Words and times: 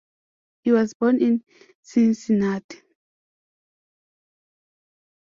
He 0.63 0.71
was 0.71 0.95
born 0.95 1.21
in 1.21 1.43
Cincinnati. 1.83 2.81